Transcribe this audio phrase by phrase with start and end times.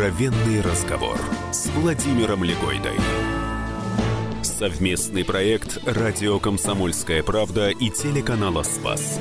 [0.00, 1.20] Откровенный разговор
[1.52, 2.96] с Владимиром Легойдой.
[4.42, 9.18] Совместный проект «Радио Комсомольская правда» и телеканала «Спас».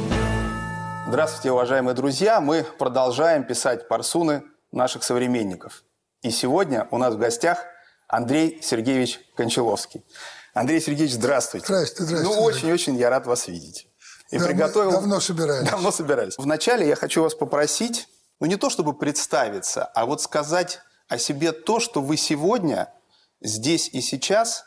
[1.05, 2.39] Здравствуйте, уважаемые друзья!
[2.39, 5.83] Мы продолжаем писать парсуны наших современников.
[6.21, 7.65] И сегодня у нас в гостях
[8.07, 10.05] Андрей Сергеевич Кончаловский.
[10.53, 11.65] Андрей Сергеевич, здравствуйте.
[11.65, 12.39] Здравствуйте, здравствуйте.
[12.39, 13.89] Ну, очень-очень я рад вас видеть.
[14.31, 14.91] И да, приготовил...
[14.91, 15.69] Давно собирались.
[15.69, 16.35] Давно собирались.
[16.37, 18.07] Вначале я хочу вас попросить,
[18.39, 22.93] ну не то чтобы представиться, а вот сказать о себе то, что вы сегодня,
[23.41, 24.65] здесь и сейчас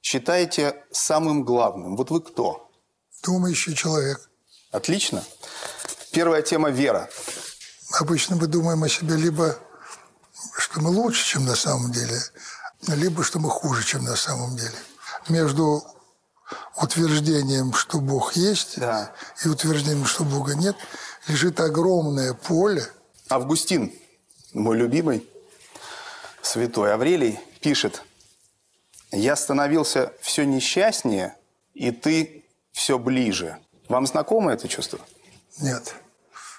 [0.00, 1.96] считаете самым главным.
[1.96, 2.70] Вот вы кто?
[3.24, 4.30] Думающий человек.
[4.70, 5.24] Отлично.
[6.12, 7.08] Первая тема– вера.
[8.00, 9.58] Обычно мы думаем о себе либо,
[10.56, 12.18] что мы лучше, чем на самом деле,
[12.88, 14.74] либо что мы хуже, чем на самом деле.
[15.28, 15.84] Между
[16.76, 19.12] утверждением, что Бог есть, да.
[19.44, 20.76] и утверждением, что Бога нет,
[21.28, 22.86] лежит огромное поле.
[23.32, 23.90] Августин,
[24.52, 25.26] мой любимый,
[26.42, 28.02] святой Аврелий, пишет,
[29.10, 31.34] «Я становился все несчастнее,
[31.72, 33.58] и ты все ближе».
[33.88, 34.98] Вам знакомо это чувство?
[35.60, 35.94] Нет.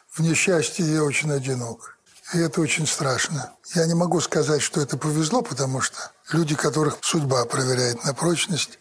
[0.10, 2.00] В несчастье я очень одинок.
[2.34, 3.54] И это очень страшно.
[3.76, 8.80] Я не могу сказать, что это повезло, потому что люди, которых судьба проверяет на прочность,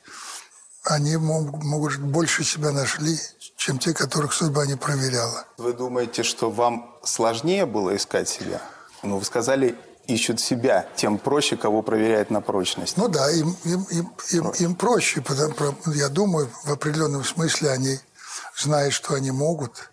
[0.84, 3.18] они могут больше себя нашли,
[3.62, 5.44] чем те, которых судьба не проверяла.
[5.56, 8.60] Вы думаете, что вам сложнее было искать себя?
[9.04, 12.96] Ну, вы сказали, ищут себя, тем проще, кого проверяют на прочность.
[12.96, 15.54] Ну да, им, им, им, им, им проще, потому,
[15.94, 18.00] я думаю, в определенном смысле они
[18.56, 19.90] знают, что они могут,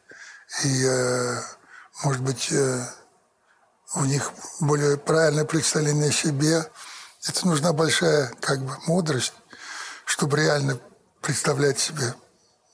[0.64, 1.40] и, э,
[2.04, 2.84] может быть, э,
[3.96, 4.32] у них
[4.62, 6.66] более правильное представление о себе.
[7.28, 9.34] Это нужна большая как бы мудрость
[10.06, 10.80] чтобы реально
[11.22, 12.16] представлять себе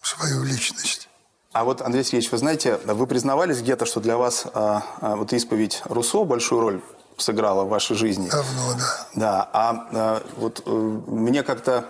[0.06, 1.10] свою личность.
[1.52, 5.32] А вот, Андрей Сергеевич, вы знаете, вы признавались где-то, что для вас а, а, вот
[5.34, 6.82] исповедь Руссо большую роль
[7.18, 8.30] сыграла в вашей жизни?
[8.30, 9.08] Давно, да.
[9.16, 11.86] Да, а, а вот а, мне как-то,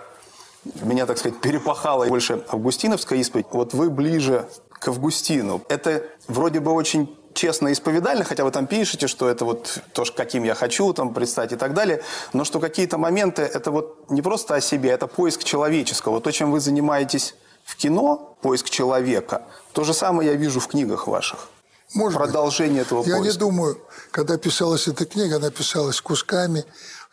[0.82, 3.46] меня, так сказать, перепахала больше августиновская исповедь.
[3.50, 5.62] Вот вы ближе к Августину.
[5.68, 10.44] Это вроде бы очень честно исповедально, хотя вы там пишете, что это вот то, каким
[10.44, 12.02] я хочу там предстать и так далее,
[12.32, 16.20] но что какие-то моменты, это вот не просто о себе, это поиск человеческого.
[16.20, 17.34] То, чем вы занимаетесь
[17.66, 21.48] в кино, поиск человека, то же самое я вижу в книгах ваших.
[21.94, 22.86] Может Продолжение быть.
[22.86, 23.24] этого я поиска.
[23.24, 23.78] Я не думаю,
[24.12, 26.64] когда писалась эта книга, она писалась кусками,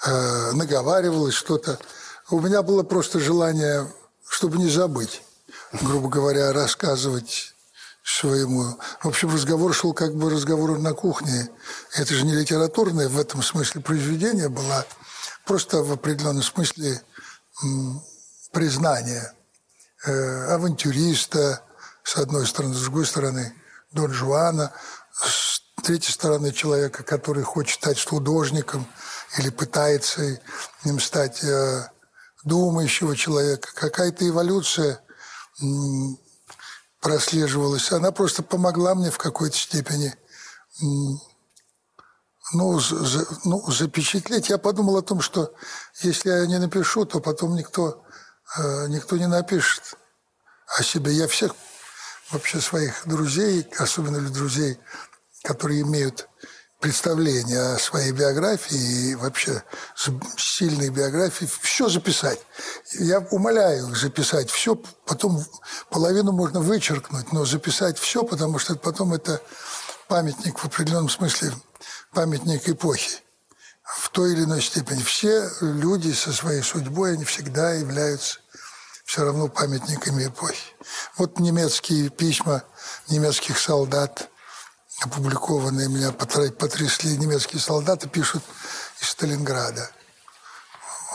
[0.05, 1.79] э, наговаривалась что-то.
[2.29, 3.91] У меня было просто желание,
[4.29, 5.23] чтобы не забыть,
[5.81, 7.55] грубо говоря, рассказывать
[8.03, 8.77] своему.
[9.01, 11.49] В общем, разговор шел как бы разговор на кухне.
[11.95, 14.85] Это же не литературное в этом смысле произведение было,
[15.45, 17.01] просто в определенном смысле
[18.51, 19.33] признание
[20.05, 21.61] авантюриста,
[22.03, 23.53] с одной стороны, с другой стороны,
[23.91, 24.73] Дон Жуана,
[25.13, 28.87] с третьей стороны, человека, который хочет стать художником
[29.37, 30.39] или пытается
[30.83, 31.89] им стать э,
[32.43, 33.69] думающего человека.
[33.73, 34.99] Какая-то эволюция
[36.99, 37.91] прослеживалась.
[37.91, 40.15] Она просто помогла мне в какой-то степени
[42.53, 44.49] ну, за, ну, запечатлеть.
[44.49, 45.53] Я подумал о том, что
[46.01, 48.02] если я не напишу, то потом никто, э,
[48.87, 49.95] никто не напишет
[50.77, 51.13] о себе.
[51.13, 51.55] Я всех
[52.31, 54.79] вообще своих друзей, особенно друзей,
[55.43, 56.27] которые имеют
[56.79, 59.63] представление о своей биографии и вообще
[60.37, 62.39] сильной биографии, все записать.
[62.99, 64.75] Я умоляю их записать все,
[65.05, 65.45] потом
[65.89, 69.41] половину можно вычеркнуть, но записать все, потому что потом это
[70.09, 71.53] памятник в определенном смысле,
[72.11, 73.19] памятник эпохи.
[73.83, 75.03] В той или иной степени.
[75.03, 78.39] Все люди со своей судьбой, они всегда являются
[79.03, 80.63] все равно памятниками эпохи.
[81.17, 82.63] Вот немецкие письма
[83.09, 84.29] немецких солдат–
[85.01, 88.43] опубликованные меня потрясли немецкие солдаты, пишут
[89.01, 89.89] из Сталинграда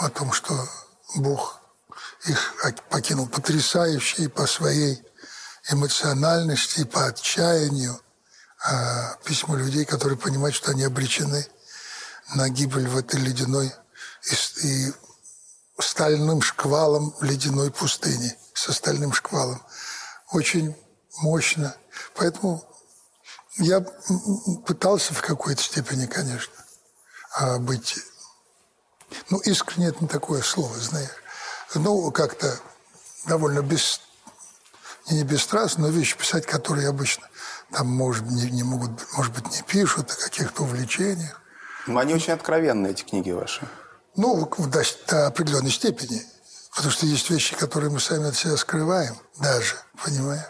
[0.01, 0.55] о том, что
[1.17, 1.61] Бог
[2.27, 2.55] их
[2.91, 5.03] покинул потрясающие по своей
[5.71, 8.01] эмоциональности, по отчаянию
[8.61, 11.47] а письма людей, которые понимают, что они обречены
[12.35, 13.73] на гибель в этой ледяной
[14.25, 14.93] и, и
[15.79, 19.63] стальным шквалом ледяной пустыни, со стальным шквалом.
[20.33, 20.77] Очень
[21.19, 21.75] мощно.
[22.15, 22.65] Поэтому
[23.57, 23.81] я
[24.67, 26.55] пытался в какой-то степени, конечно,
[27.37, 27.99] а, быть...
[29.31, 31.11] Ну, искренне это не такое слово, знаешь.
[31.75, 32.59] Ну, как-то
[33.27, 34.01] довольно без...
[35.11, 37.27] Не бесстрастно, но вещи писать, которые обычно
[37.73, 41.41] там, может, не, не могут, может быть, не пишут о каких-то увлечениях.
[41.87, 43.67] Но они очень откровенные, эти книги ваши.
[44.17, 46.23] Ну, до, до определенной степени.
[46.75, 49.75] Потому что есть вещи, которые мы сами от себя скрываем даже,
[50.05, 50.45] понимаешь?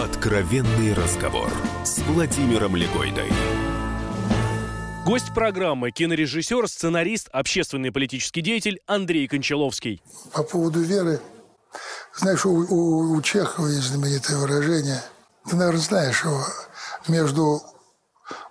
[0.00, 1.50] Откровенный разговор
[1.84, 3.30] с Владимиром Легойдой.
[5.06, 10.02] Гость программы– кинорежиссер, сценарист, общественный политический деятель Андрей Кончаловский.
[10.32, 11.20] По поводу веры,
[12.16, 15.00] знаешь, у, у, у Чехова есть знаменитое выражение.
[15.48, 16.44] Ты, наверное, знаешь его.
[17.06, 17.62] Между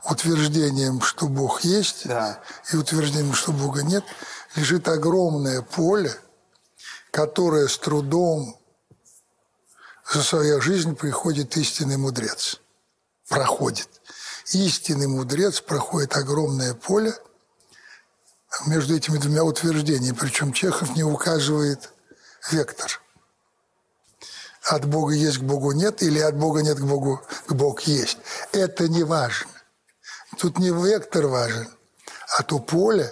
[0.04, 2.42] утверждением, что Бог есть, Да.
[2.72, 4.04] и утверждением, что Бога нет,
[4.56, 6.14] лежит огромное поле,
[7.12, 8.60] которое с трудом
[10.12, 12.62] за свою жизнь приходит истинный мудрец.
[13.28, 13.90] Проходит.
[14.52, 17.14] Истинный мудрец проходит огромное поле
[18.68, 20.16] между этими двумя утверждениями.
[20.16, 21.92] Причем Чехов не указывает
[22.52, 23.02] вектор.
[24.64, 28.18] От Бога есть к Богу нет или от Бога нет к Богу к Бог есть.
[28.52, 29.55] Это не важно.
[30.38, 31.68] Тут не вектор важен,
[32.38, 33.12] а то поле,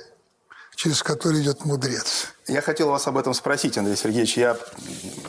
[0.75, 2.27] через которое идет мудрец.
[2.47, 4.37] Я хотел вас об этом спросить, Андрей Сергеевич.
[4.37, 4.57] Я,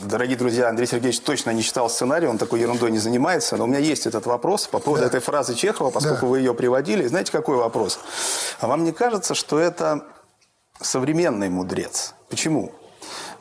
[0.01, 3.67] дорогие друзья, Андрей Сергеевич точно не читал сценарий, он такой ерундой не занимается, но у
[3.69, 5.07] меня есть этот вопрос по поводу Да.
[5.09, 6.27] этой фразы Чехова, поскольку Да.
[6.27, 7.07] вы ее приводили.
[7.07, 8.01] Знаете, какой вопрос?
[8.59, 10.05] А вам не кажется, что это
[10.81, 12.15] современный мудрец?
[12.29, 12.73] Почему?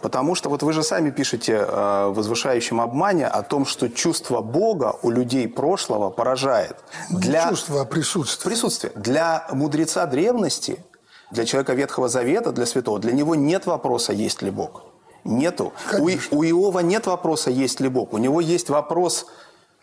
[0.04, 4.42] Потому что вот вы же сами пишете э, в «Возвышающем обмане» о том, что чувство
[4.42, 6.76] Бога у людей прошлого поражает.
[7.10, 8.52] Не чувство, а присутствие.
[8.52, 8.92] Присутствие.
[8.96, 10.84] Для мудреца древности,
[11.32, 14.84] для человека Ветхого Завета, для святого, для него нет вопроса, есть ли Бог.
[15.24, 15.72] Нету.
[15.98, 18.12] У, у Иова нет вопроса, есть ли Бог.
[18.12, 19.28] У него есть вопрос,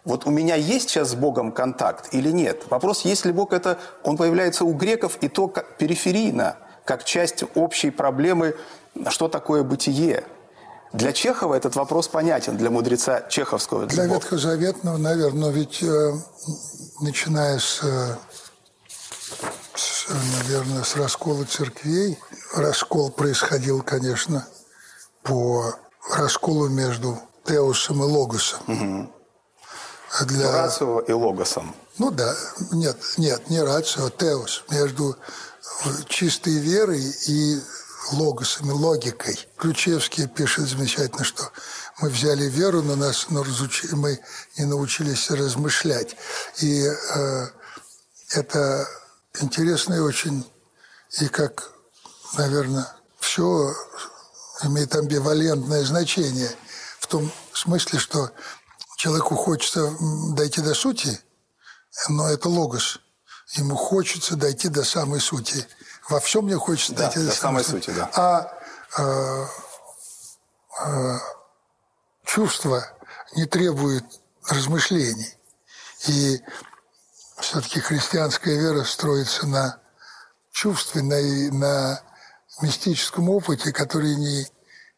[0.04, 2.64] вот у меня есть сейчас с Богом контакт или нет.
[2.68, 7.42] Вопрос, есть ли Бог, это он появляется у греков и то как периферийно, как часть
[7.54, 8.54] общей проблемы,
[9.08, 10.24] что такое бытие.
[10.92, 13.86] Для Чехова этот вопрос понятен, для мудреца чеховского.
[13.86, 14.16] Для Бога.
[14.16, 16.12] ветхозаветного, наверное, но ведь э,
[17.00, 18.16] начиная с, э,
[19.76, 20.08] с,
[20.42, 22.18] наверное, с раскола церквей,
[22.56, 24.48] раскол происходил, конечно,
[25.22, 25.74] по
[26.16, 29.12] расколу между Теосом и Логосом.
[30.18, 31.72] А Для, Рацио и Логосом.
[31.98, 32.34] ну да,
[32.72, 37.60] нет, нет, не рацио, а теос, между э, чистой верой и
[38.12, 39.38] логосом, и логикой.
[39.56, 41.50] Ключевский пишет замечательно, что
[42.00, 44.20] мы взяли веру, но нас но разучи- мы
[44.56, 46.16] не научились размышлять.
[46.58, 47.46] И э,
[48.30, 48.88] это
[49.40, 50.50] интересно очень,
[51.20, 51.70] и как,
[52.36, 52.86] наверное,
[53.18, 53.74] все
[54.62, 56.50] имеет амбивалентное значение
[57.00, 58.30] в том смысле, что
[58.96, 59.94] человеку хочется
[60.34, 61.18] дойти до сути,
[62.08, 62.98] но это логос.
[63.54, 65.66] Ему хочется дойти до самой сути.
[66.10, 68.10] Во всем мне хочется Да, дойти до, самой сути, да.
[68.14, 68.58] А
[68.98, 69.46] э,
[70.84, 71.18] э,
[72.24, 72.84] чувство
[73.36, 74.04] не требует
[74.48, 75.32] размышлений.
[76.08, 76.42] И
[77.38, 79.80] все-таки христианская вера строится на
[80.50, 81.20] чувстве, на,
[81.52, 82.02] на
[82.60, 84.46] мистическом опыте, который не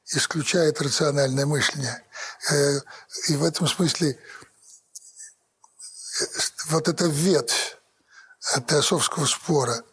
[0.06, 2.02] исключает рациональное мышление.
[2.50, 2.80] Э,
[3.28, 4.18] И в этом смысле
[6.20, 6.24] э,
[6.68, 7.76] вот эта ветвь
[8.56, 9.84] э, теософского спора,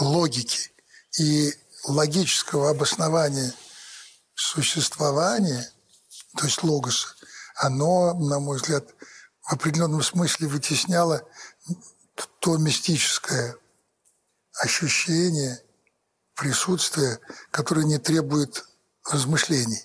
[0.00, 0.70] логики
[1.18, 1.52] и
[1.84, 3.52] логического обоснования
[4.34, 5.70] существования,
[6.36, 7.08] то есть логоса,
[7.56, 8.84] оно, на мой взгляд,
[9.42, 11.22] в определенном смысле вытесняло
[12.40, 13.56] то мистическое
[14.60, 15.62] ощущение,
[16.34, 17.18] присутствие,
[17.50, 18.64] которое не требует
[19.10, 19.82] размышлений.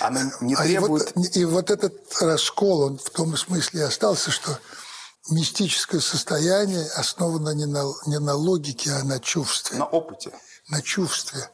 [0.00, 1.36] Оно не А и вот- требует...
[1.36, 4.58] И вот, этот раскол, он в том смысле и остался, что
[5.30, 9.78] мистическое состояние основано не на, не на логике, а на чувстве.
[9.78, 10.32] на опыте.
[10.68, 11.50] На чувстве.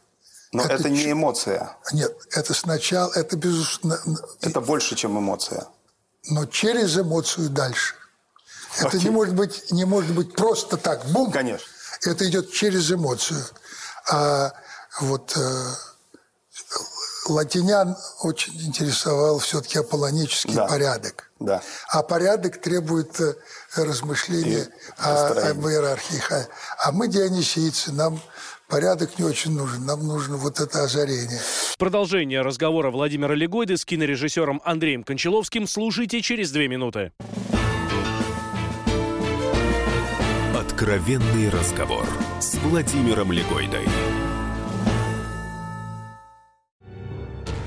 [0.53, 1.77] Но это, Это не эмоция.
[1.93, 4.01] Нет, это сначала, это безусловно,
[4.41, 5.67] Это больше, чем эмоция.
[6.29, 7.95] но через эмоцию дальше.
[8.79, 9.03] Это Окей.
[9.03, 11.31] не может быть, не может быть просто так, бум.
[11.33, 11.67] Конечно.
[12.05, 13.45] Это идет через эмоцию.
[14.09, 14.53] А
[15.01, 15.73] вот э,
[17.31, 20.67] латинян очень интересовал все-таки аполлонический Да.
[20.67, 21.31] порядок.
[21.41, 21.63] Да.
[21.91, 23.35] А порядок требует э,
[23.77, 24.69] размышления
[24.99, 26.21] о, об иерархии.
[26.31, 26.47] А-
[26.89, 28.21] А мы, дионисийцы, нам
[28.69, 29.87] порядок не очень нужен.
[29.87, 31.41] Нам нужно вот это озарение.
[31.79, 37.13] Продолжение разговора Владимира Легойды с кинорежиссером Андреем Кончаловским слушайте через две минуты.
[40.55, 42.07] Откровенный разговор
[42.41, 43.87] с Владимиром Легойдой.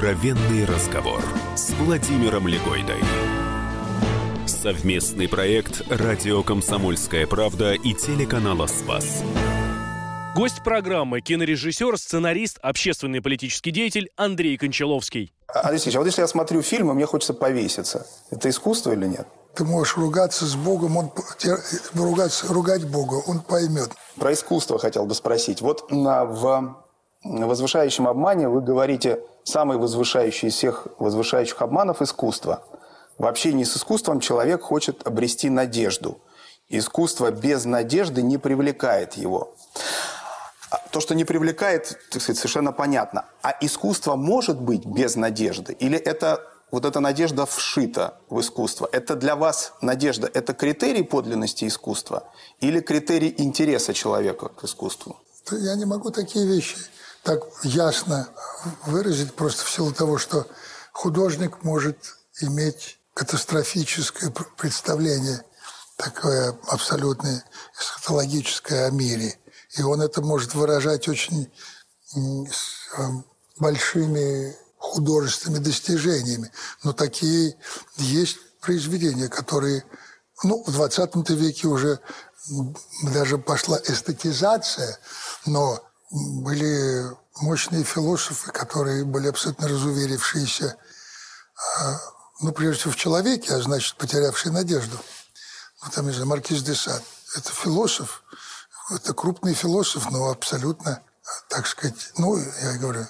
[0.00, 1.20] Откровенный разговор
[1.54, 3.02] с Владимиром Легойдой.
[4.46, 9.22] Совместный проект «Радио Комсомольская правда» и телеканала «Спас».
[10.34, 15.34] Гость программы– кинорежиссер, сценарист, общественный и политический деятель Андрей Кончаловский.
[15.48, 19.04] Андрей Алексеевич, а вот если я смотрю фильм, и мне хочется повеситься, это искусство или
[19.04, 19.28] нет?
[19.54, 21.12] Ты можешь ругаться с Богом, он,
[21.92, 23.90] ругаться, ругать Бога, он поймет.
[24.16, 25.60] Про искусство хотел бы спросить.
[25.60, 26.74] Вот на, в
[27.22, 32.62] возвышающем обмане вы говорите, самый возвышающий из всех возвышающих обманов– искусство.
[33.18, 36.20] В общении с искусством человек хочет обрести надежду.
[36.68, 39.54] Искусство без надежды не привлекает его.
[40.70, 43.24] А то, что не привлекает, так сказать, совершенно понятно.
[43.42, 45.72] А искусство может быть без надежды?
[45.72, 48.88] Или это вот эта надежда вшита в искусство?
[48.92, 52.22] Это для вас надежда, это критерий подлинности искусства
[52.60, 55.16] или критерий интереса человека к искусству?
[55.50, 56.76] Я не могу такие вещи
[57.22, 58.28] так ясно
[58.86, 60.46] выразить просто в силу того, что
[60.92, 65.44] художник может иметь катастрофическое представление,
[65.96, 67.44] такое абсолютно
[67.78, 69.38] эсхатологическое о мире.
[69.76, 71.50] И он это может выражать очень
[73.58, 76.50] большими художественными достижениями.
[76.82, 77.56] Но такие
[77.96, 79.84] есть произведения, которые
[80.42, 82.00] ну, в 20 веке уже
[83.12, 84.98] даже пошла эстетизация,
[85.44, 87.04] но были
[87.40, 90.76] мощные философы, которые были абсолютно разуверившиеся,
[91.78, 91.96] а,
[92.40, 94.98] ну, прежде всего, в человеке, а значит, потерявшие надежду.
[95.82, 97.02] Ну, там, не знаю, Маркиз де Сад.
[97.36, 98.22] Это философ,
[98.94, 101.00] это крупный философ, но абсолютно,
[101.48, 103.06] так сказать, ну, я говорю,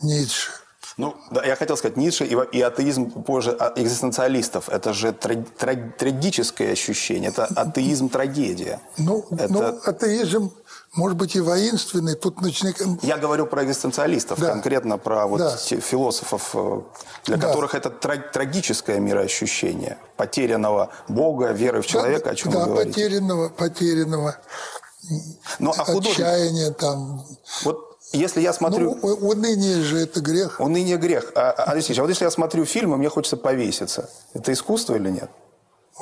[0.00, 0.50] Ницше.
[0.98, 4.68] Ну, да, я хотел сказать, Ницше и, и атеизм позже а, экзистенциалистов.
[4.68, 8.80] Это же тра- тра- трагическое ощущение, это атеизм-трагедия.
[8.98, 9.52] Ну, это...
[9.52, 10.52] ну, атеизм
[10.94, 12.14] может быть, и воинственный.
[12.14, 12.76] Тут начинает...
[13.02, 14.50] Я говорю про экзистенциалистов, да.
[14.50, 15.56] конкретно про вот да.
[15.56, 16.80] философов, э,
[17.24, 17.48] для да.
[17.48, 22.94] которых это трагическое мироощущение потерянного Бога, веры в человека, да, о чем да, вы говорите.
[22.94, 24.36] потерянного, потерянного
[25.58, 27.24] Но, а отчаяния там.
[27.64, 28.98] Вот если я смотрю...
[29.02, 30.60] Ну, уныние же это грех.
[30.60, 31.32] Уныние грех.
[31.34, 34.96] А, а, Алексей, а вот если я смотрю фильм, и мне хочется повеситься, это искусство
[34.96, 35.30] или нет?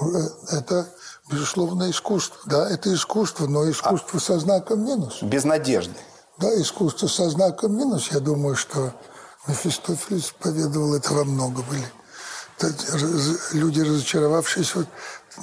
[0.00, 0.88] Э, это
[1.30, 2.38] безусловно, искусство.
[2.46, 5.22] Да, это искусство, но искусство а, со знаком минус.
[5.22, 5.94] Без надежды.
[6.38, 8.10] Да, искусство со знаком минус.
[8.12, 8.92] Я думаю, что
[9.46, 11.86] Мефистофелес поведал это во много были.
[13.52, 14.78] Люди, разочаровавшиеся.
[14.78, 14.86] Вот,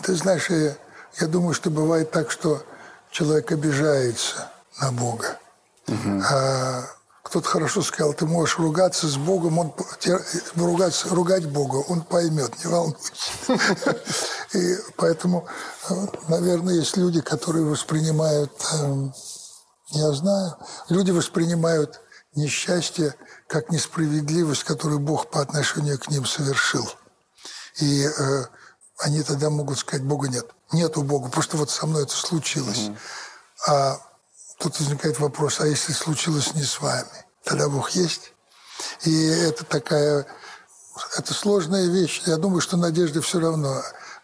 [0.03, 0.75] ты знаешь, я,
[1.19, 2.61] я думаю, что бывает так, что
[3.11, 5.39] человек обижается на Бога.
[5.87, 6.21] Угу.
[6.29, 6.83] А
[7.23, 9.73] кто-то хорошо сказал, ты можешь ругаться с Богом, он
[10.55, 13.11] ругаться, ругать Бога, он поймет, не волнуйся.
[14.53, 15.47] И поэтому,
[16.27, 19.13] наверное, есть люди, которые воспринимают, эм,
[19.89, 20.55] я знаю,
[20.89, 22.01] люди воспринимают
[22.35, 23.15] несчастье
[23.47, 26.87] как несправедливость, которую Бог по отношению к ним совершил.
[27.79, 28.45] И э,
[28.99, 30.45] они тогда могут сказать, Бога нет.
[30.71, 32.89] Нету Бога, просто вот со мной это случилось.
[33.67, 33.99] А
[34.59, 38.33] тут возникает вопрос, а если случилось не с вами, тогда Бог есть?
[39.03, 40.25] И это такая,
[41.17, 42.21] это сложная вещь.
[42.25, 43.81] Я думаю, что надежда все равно.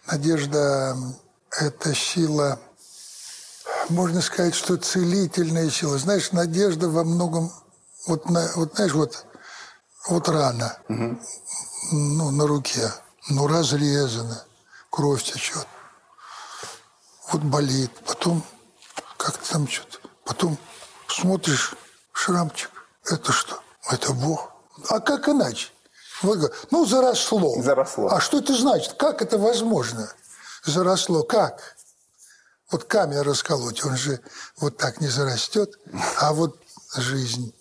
[0.07, 0.97] Надежда–
[1.51, 2.59] это сила,
[3.89, 5.97] можно сказать, что целительная сила.
[5.97, 7.51] Знаешь, надежда во многом,
[8.07, 9.25] вот, на, вот знаешь, вот,
[10.07, 11.19] вот рана, угу.
[11.91, 12.91] ну, на руке,
[13.29, 14.43] ну, разрезана,
[14.89, 15.67] кровь течет.
[17.31, 18.43] Вот болит, потом
[19.17, 20.57] как-то там что-то Потом
[21.07, 21.75] смотришь,
[22.11, 22.71] шрамчик.
[23.05, 23.61] Это что?
[23.89, 24.51] Это Бог.
[24.89, 25.69] А как иначе?
[26.71, 27.61] Ну, заросло.
[27.61, 28.07] Заросло.
[28.09, 28.93] А что это значит?
[28.93, 30.11] Как это возможно?
[30.63, 31.23] Заросло.
[31.23, 31.75] Как?
[32.71, 34.19] Вот камень расколоть, он же
[34.57, 35.77] вот так не зарастет.
[36.19, 36.57] А вот
[36.95, 37.53] жизнь.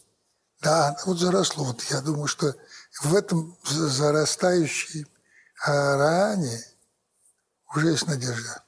[0.62, 1.64] Да, вот заросло.
[1.64, 2.54] Вот я думаю, что
[3.02, 5.06] в этом зарастающей
[5.64, 6.64] ране
[7.74, 8.62] уже есть надежда.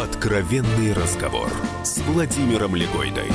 [0.00, 1.50] Откровенный разговор
[1.84, 3.30] с Владимиром Легойдой.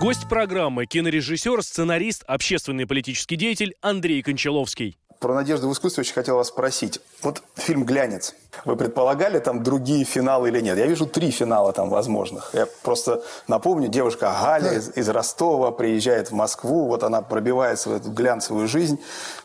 [0.00, 4.96] Гость программы– кинорежиссер, сценарист, общественный и политический деятель Андрей Кончаловский.
[5.18, 7.00] Про надежду в искусстве очень хотел вас спросить.
[7.20, 8.36] Вот фильм «Глянец».
[8.64, 10.78] Вы предполагали там другие финалы или нет?
[10.78, 12.50] Я вижу три финала там возможных.
[12.52, 17.96] Я просто напомню, девушка Галя из, из Ростова приезжает в Москву, вот она пробивается в
[17.96, 19.00] эту глянцевую жизнь,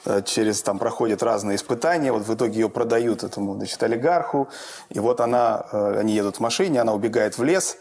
[0.05, 4.49] э, через там проходит разные испытания, вот в итоге ее продают этому, значит, олигарху,
[4.91, 7.77] и вот она, э, они едут в машине, она убегает в лес,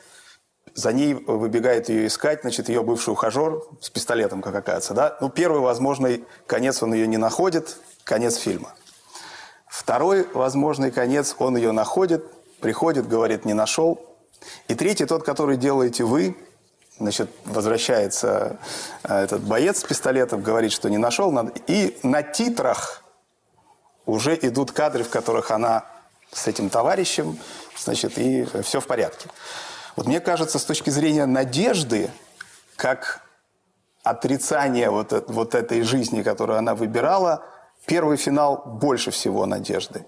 [0.74, 5.16] за ней выбегает ее искать, значит, ее бывший ухажер с пистолетом, как оказывается, да?
[5.20, 8.74] Ну, первый возможный конец он ее не находит, конец фильма.
[9.66, 12.24] Второй возможный конец, он ее находит,
[12.60, 14.00] приходит, говорит, не нашел.
[14.68, 16.36] И третий, тот, который делаете вы,
[16.98, 18.58] значит, возвращается
[19.02, 21.32] э, этот боец с пистолетом, говорит, что не нашел.
[21.66, 23.02] И на титрах
[24.06, 25.84] уже идут кадры, в которых она
[26.32, 27.38] с этим товарищем,
[27.78, 29.28] значит, и все в порядке.
[29.96, 32.11] Вот мне кажется, с точки зрения надежды,
[32.76, 33.22] как
[34.02, 37.44] отрицание вот, вот этой жизни, которую она выбирала,
[37.87, 40.04] первый финал больше всего надежды.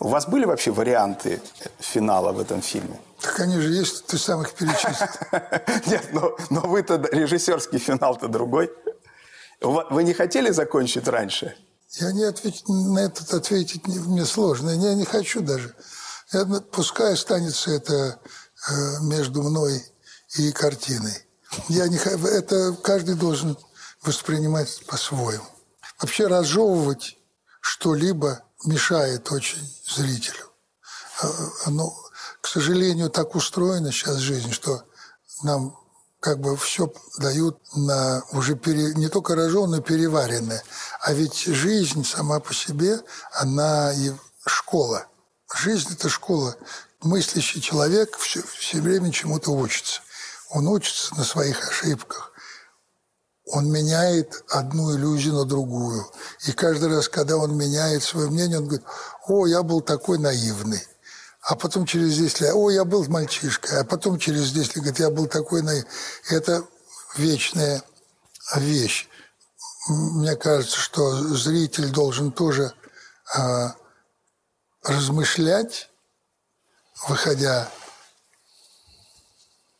[0.00, 1.40] У вас были вообще варианты
[1.78, 3.00] финала в этом фильме?
[3.20, 5.08] Так они же есть, ты сам их перечислил.
[5.86, 8.70] Нет, но, но вы-то режиссерский финал-то другой.
[9.60, 11.56] Вы не хотели закончить раньше?
[11.92, 12.54] Я не ответ...
[12.68, 14.70] на этот ответить мне сложно.
[14.70, 15.74] Я не хочу даже.
[16.32, 18.28] Я, пускай останется это э,
[19.00, 19.84] между мной
[20.36, 21.26] и картиной.
[21.68, 21.96] Я не...
[21.98, 23.56] Это каждый должен
[24.02, 25.44] воспринимать по-своему.
[26.00, 27.16] Вообще разжевывать
[27.60, 30.50] что-либо мешает очень зрителю.
[31.22, 31.26] Э,
[31.66, 31.94] ну,
[32.40, 34.84] к сожалению, так устроена сейчас жизнь, что
[35.42, 35.76] нам
[36.20, 40.62] как бы все дают на уже пере, не только рожженное, переваренное.
[41.00, 43.00] А ведь жизнь сама по себе,
[43.32, 44.12] она и
[44.46, 45.06] школа.
[45.54, 46.56] Жизнь– это школа.
[47.04, 50.00] Мыслящий человек все, все время чему-то учится.
[50.48, 52.32] Он учится на своих ошибках.
[53.52, 56.06] Он меняет одну иллюзию на другую.
[56.46, 58.86] И каждый раз, когда он меняет свое мнение, он говорит,
[59.26, 60.82] о, я был такой наивный.
[61.42, 63.80] А потом через 10 лет, о, я был мальчишкой.
[63.80, 65.90] А потом через 10 лет, говорит, я был такой наивный.
[66.30, 66.64] Это
[67.16, 67.82] вечная
[68.56, 69.08] вещь.
[69.88, 72.72] Мне кажется, что зритель должен тоже
[73.36, 73.68] э,
[74.84, 75.90] размышлять,
[77.08, 77.68] выходя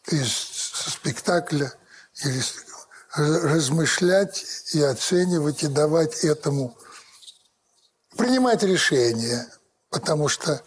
[0.06, 1.72] из спектакля
[2.24, 2.42] или
[3.14, 6.76] размышлять и оценивать, и давать этому,
[8.16, 9.46] принимать решения,
[9.90, 10.62] потому что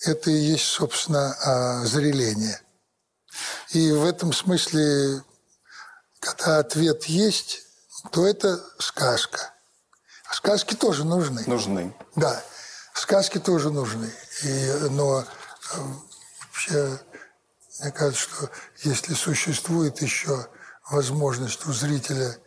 [0.00, 2.60] это и есть, собственно, а, зреление.
[3.70, 5.22] И в этом смысле,
[6.18, 7.62] когда ответ есть,
[8.10, 9.52] то это сказка.
[10.32, 11.44] Сказки тоже нужны.
[11.46, 11.94] Нужны.
[12.16, 12.42] Да,
[12.94, 14.10] сказки тоже нужны.
[14.42, 15.24] И, но э,
[15.78, 17.00] вообще,
[17.80, 18.50] мне кажется, что
[18.82, 20.48] если существует еще
[20.90, 22.38] возможность у зрителя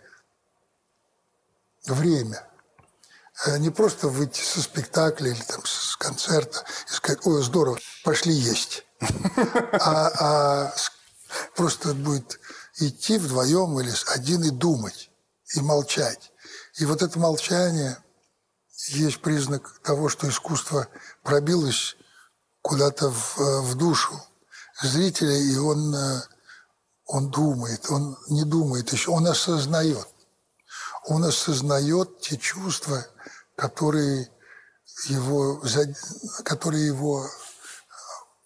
[1.87, 2.47] время.
[3.45, 8.33] Э, не просто выйти со спектакля или там с концерта и сказать, ой, здорово, пошли
[8.33, 8.85] есть.
[9.73, 10.73] А, а
[11.55, 12.39] просто будет
[12.77, 15.11] идти вдвоем или один и думать,
[15.53, 16.31] и молчать.
[16.77, 17.97] И вот это молчание
[18.87, 20.87] есть признак того, что искусство
[21.23, 21.97] пробилось
[22.65, 24.19] куда-то в, э, в душу
[24.81, 26.21] зрителя, и он э,
[27.05, 30.07] он думает, он не думает еще, он осознает.
[31.05, 33.05] Он осознает те чувства,
[33.55, 34.31] которые
[35.05, 35.61] его,
[36.43, 37.29] которые его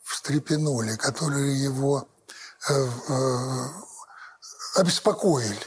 [0.04, 2.06] встрепенули, которые его
[2.68, 3.66] э, э,
[4.76, 5.66] обеспокоили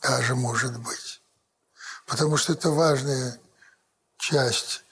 [0.00, 1.20] даже, может быть.
[2.06, 3.38] Потому что это важная
[4.16, 4.84] часть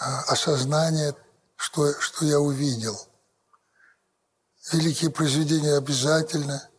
[0.00, 1.14] э, осознания,
[1.58, 2.98] что, что я увидел.
[4.72, 6.66] Великие произведения обязательно–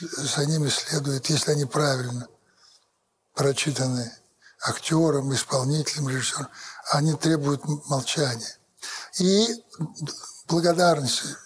[0.00, 2.28] за ними следует, если они правильно
[3.34, 4.12] прочитаны
[4.60, 6.48] актером, исполнителем, режиссером,
[6.92, 8.56] они требуют молчания.
[9.18, 9.48] И
[10.46, 11.36] благодарности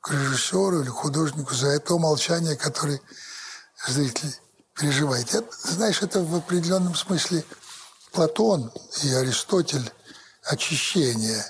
[0.00, 3.00] к режиссеру или художнику за это молчание, которое
[3.86, 4.34] зритель
[4.74, 5.32] переживает.
[5.34, 7.44] Это, знаешь, это в определенном смысле
[8.12, 9.92] Платон и Аристотель
[10.48, 11.44] очищение.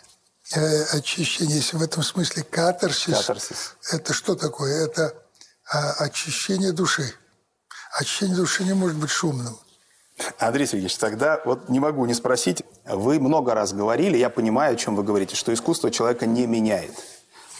[0.55, 3.77] Э, очищение, если в этом смысле катарсис, катарсис.
[3.93, 4.87] это что такое?
[4.87, 5.15] Это
[5.71, 7.15] а очищение души.
[7.99, 9.59] Очищение души не может быть шумным.
[10.39, 12.63] Андрей Сергеевич, тогда вот не могу не спросить.
[12.87, 16.93] Вы много раз говорили, я понимаю, о чем вы говорите, что искусство человека не меняет.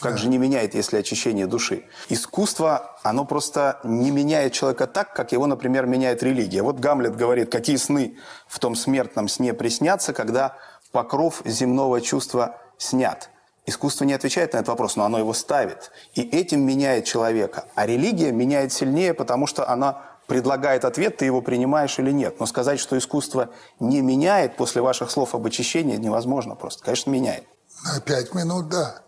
[0.01, 0.17] Как да.
[0.17, 1.85] же не меняет, если очищение души?
[2.07, 6.63] Искусство, оно просто не меняет человека так, как его, например, меняет религия.
[6.63, 10.57] Вот Гамлет говорит, какие сны в том смертном сне приснятся, когда
[10.91, 13.29] покров земного чувства снят.
[13.65, 15.91] Искусство не отвечает на этот вопрос, но оно его ставит.
[16.15, 17.65] И этим меняет человека.
[17.75, 22.39] А религия меняет сильнее, потому что она предлагает ответ, ты его принимаешь или нет.
[22.39, 23.49] Но сказать, что искусство
[23.79, 26.83] не меняет после ваших слов об очищении, невозможно просто.
[26.83, 27.45] Конечно, меняет.
[27.83, 29.01] На пять минут, да.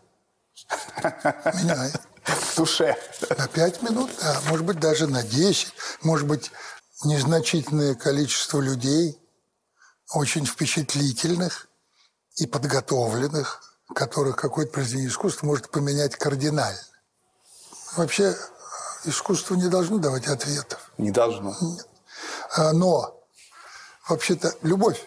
[1.62, 2.02] Меняет.
[2.24, 2.96] В душе.
[3.38, 4.41] На пять минут, да.
[4.50, 5.74] Может быть, даже на десять.
[6.04, 6.52] Может быть,
[7.04, 9.17] незначительное количество людей,
[10.13, 11.67] очень впечатлительных
[12.36, 13.62] и подготовленных,
[13.94, 16.82] которых какое-то произведение искусства может поменять кардинально.
[17.96, 18.36] Вообще
[19.06, 20.91] искусство не должно давать ответов.
[20.98, 21.56] Не должно.
[21.62, 21.88] Нет.
[22.56, 23.22] А, но
[24.08, 25.06] вообще-то любовь.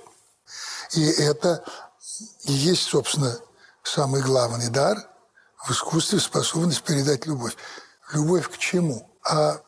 [0.93, 1.65] И это
[2.45, 3.37] и есть, собственно,
[3.83, 4.99] самый главный дар
[5.65, 7.57] в искусстве способность передать любовь.
[8.13, 9.11] Любовь к чему?
[9.25, 9.61] А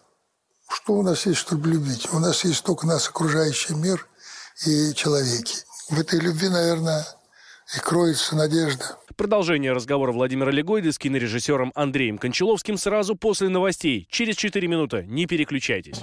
[0.69, 2.13] что у нас есть, чтобы любить?
[2.13, 4.07] У нас есть только нас окружающий мир
[4.67, 5.57] и человеки.
[5.89, 7.07] В этой любви, наверное,
[7.75, 8.99] и кроется надежда.
[9.17, 14.07] Продолжение разговора Владимира Легойды с кинорежиссером Андреем Кончаловским сразу после новостей.
[14.11, 15.05] Через 4 минуты.
[15.09, 16.01] Не переключайтесь.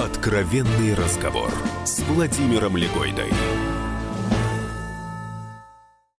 [0.00, 1.50] Откровенный разговор
[1.84, 3.30] с Владимиром Легойдой.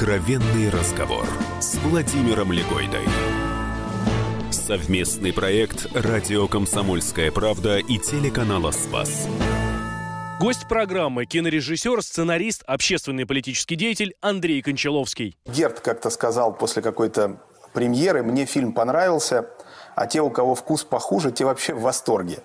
[0.00, 1.26] Откровенный разговор
[1.60, 3.06] с Владимиром Легойдой.
[4.50, 9.28] Совместный проект «Радио Комсомольская правда» и телеканала «Спас».
[10.40, 15.36] Гость программы– кинорежиссер, сценарист, общественный политический деятель Андрей Кончаловский.
[15.44, 17.42] Герд как-то сказал после какой-то
[17.74, 19.50] премьеры, мне фильм понравился,
[19.96, 22.38] а те, у кого вкус похуже, те вообще в восторге.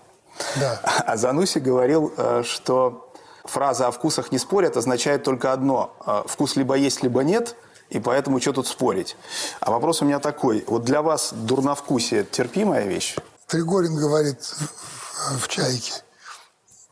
[0.58, 0.82] Да.
[0.84, 3.05] А Зануси говорил, э, что
[3.48, 5.96] фраза «о вкусах не спорят» означает только одно.
[6.06, 7.56] э, Вкус либо есть, либо нет,
[7.90, 9.16] и поэтому что тут спорить.
[9.60, 10.64] А вопрос у меня такой.
[10.68, 13.16] Вот для вас дурновкусие– терпимая вещь?
[13.48, 15.94] Тригорин говорит в- «Чайке»,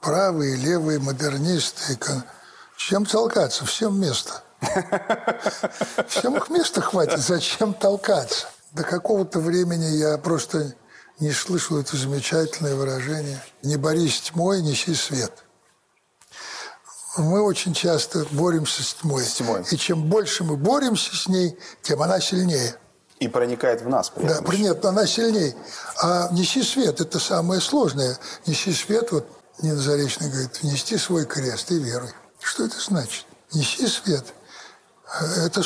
[0.01, 1.97] правые, левые, модернисты.
[2.77, 3.65] Чем толкаться?
[3.65, 4.43] Всем место.
[6.07, 8.47] Всем их места хватит, зачем толкаться?
[8.71, 10.73] До какого-то времени я просто
[11.19, 13.39] не слышал это замечательное выражение.
[13.61, 15.42] «Не борись тьмой, неси свет».
[17.17, 19.23] Мы очень часто боремся с тьмой.
[19.23, 19.63] С тьмой.
[19.69, 22.75] И чем больше мы боремся с ней, тем она сильнее.
[23.19, 25.55] И проникает в нас при Да, при- нет, она сильней.
[26.01, 28.17] А неси свет– это самое сложное.
[28.47, 29.27] Неси свет, вот
[29.61, 32.09] Нина Заречная говорит, внести свой крест и веруй.
[32.41, 33.25] Что это значит?
[33.53, 34.25] Неси свет.
[35.37, 35.61] Это,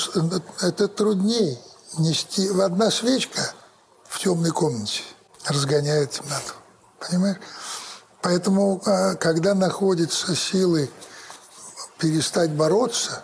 [0.61, 1.57] это трудней.
[1.97, 3.53] Нести одна свечка
[4.07, 5.03] в темной комнате
[5.45, 6.53] разгоняет темноту.
[6.99, 7.37] Понимаешь?
[8.21, 10.91] Поэтому, а, когда находятся силы
[11.99, 13.23] перестать бороться,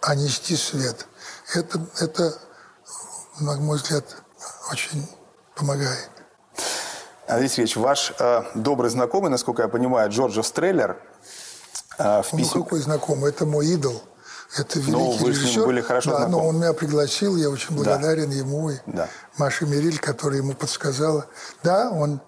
[0.00, 1.06] а нести свет,
[1.54, 2.34] это, это
[3.40, 4.04] на мой взгляд,
[4.70, 5.06] очень
[5.54, 6.10] помогает.
[7.28, 11.00] Андрей Сергеевич, ваш э, добрый знакомый, насколько я понимаю, Джорджо Стреллер,
[11.98, 12.62] э, в Ну, письме...
[12.62, 13.30] какой знакомый?
[13.30, 14.02] Это мой идол.
[14.58, 15.64] Это великий Ну, вы с ним режиссер.
[15.66, 16.42] были хорошо да, знакомы.
[16.42, 19.08] но он меня пригласил, я очень благодарен ему и Да.
[19.38, 21.24] Маше Мериль, которая ему подсказала.
[21.62, 22.20] Да, он,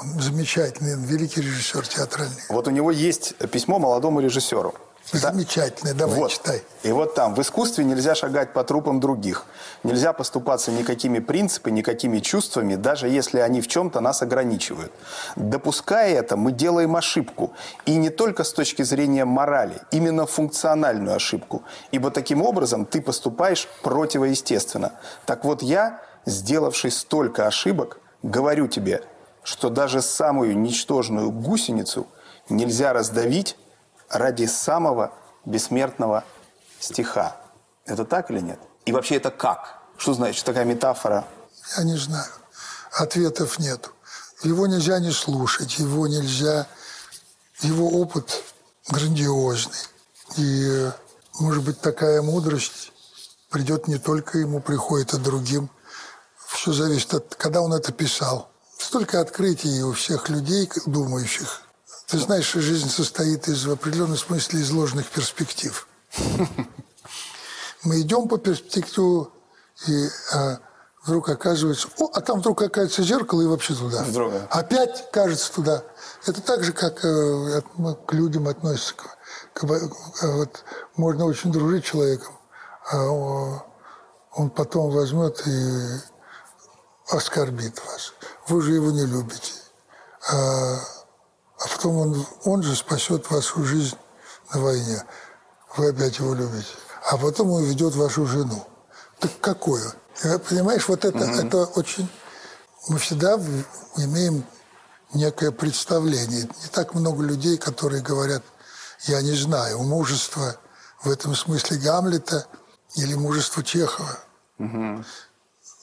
[0.00, 2.42] он замечательный, он великий режиссер театральный.
[2.48, 4.74] Вот у него есть письмо молодому режиссеру.
[5.12, 5.18] Да.
[5.18, 6.30] Замечательный, давай, вот.
[6.30, 6.62] читай.
[6.84, 9.46] И вот там, в искусстве нельзя шагать по трупам других.
[9.82, 14.92] Нельзя поступаться никакими принципами, никакими чувствами, даже если они в чем-то нас ограничивают.
[15.34, 17.52] Допуская это, мы делаем ошибку.
[17.86, 21.64] И не только с точки зрения морали, именно функциональную ошибку.
[21.90, 24.92] Ибо таким образом ты поступаешь противоестественно.
[25.26, 29.02] Так вот я, сделавший столько ошибок, говорю тебе,
[29.42, 32.06] что даже самую ничтожную гусеницу
[32.48, 33.56] нельзя раздавить
[34.10, 35.12] ради самого
[35.44, 36.24] бессмертного
[36.78, 37.36] стиха.
[37.86, 38.60] Это так или нет?
[38.84, 39.78] И вообще это как?
[39.96, 41.24] Что значит такая метафора?
[41.76, 42.30] Я не знаю.
[42.92, 43.90] Ответов нету.
[44.42, 46.66] Его нельзя не слушать, его нельзя...
[47.60, 48.42] Его опыт
[48.88, 49.76] грандиозный.
[50.38, 50.90] И,
[51.38, 52.92] может быть, такая мудрость
[53.50, 55.68] придет не только ему, приходит и другим.
[56.48, 57.34] Все зависит от...
[57.34, 58.50] Когда он это писал.
[58.78, 61.62] Столько открытий у всех людей, думающих.
[62.10, 65.86] Ты знаешь, жизнь состоит из, в определенном смысле из ложных перспектив.
[67.84, 69.32] Мы идем по перспективу,
[69.86, 70.58] и а,
[71.04, 74.02] вдруг оказывается, о, а там вдруг оказывается зеркало и вообще туда.
[74.02, 74.32] Вдруг.
[74.50, 75.84] Опять кажется туда.
[76.26, 77.62] Это так же, как э,
[78.06, 78.94] к людям относятся.
[78.96, 79.08] К,
[79.54, 80.64] к- к- вот,
[80.96, 82.36] можно очень дружить человеком,
[82.90, 83.62] а
[84.32, 86.00] он потом возьмет и
[87.08, 88.12] оскорбит вас.
[88.48, 89.52] Вы же его не любите.
[90.32, 90.80] А,
[91.62, 93.96] а потом он, он же спасет вашу жизнь
[94.52, 95.02] на войне.
[95.76, 96.66] Вы опять его любите.
[97.10, 98.66] А потом он ведет вашу жену.
[99.18, 99.92] Так какое?
[100.22, 102.08] Э, Понимаешь, вот это, это очень...
[102.88, 103.34] Мы всегда
[103.96, 104.44] имеем
[105.12, 106.42] некое представление.
[106.62, 108.42] Не так много людей, которые говорят,
[109.02, 110.56] я не знаю, мужество
[111.02, 112.46] в этом смысле Гамлета
[112.96, 114.18] или мужество Чехова.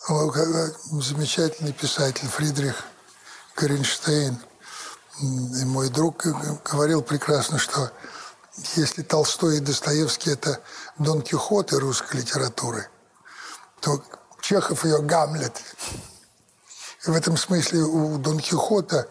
[0.08, 2.84] Как- Замечательный писатель Фридрих
[3.56, 4.38] Коренштейн.
[5.20, 6.28] И мой друг
[6.64, 7.92] говорил прекрасно, что
[8.76, 10.62] если Толстой и Достоевский– это
[11.00, 12.88] Дон Кихоты русской литературы,
[13.82, 14.04] то
[14.42, 15.62] Чехов ее Гамлет.
[17.04, 19.08] в этом смысле у Дон Кихота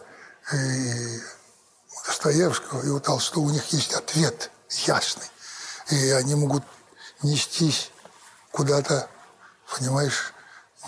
[0.53, 5.29] и у Достоевского и у Толстого у них есть ответ ясный.
[5.89, 6.63] И они могут
[7.21, 7.91] нестись
[8.51, 9.09] куда-то,
[9.77, 10.33] понимаешь,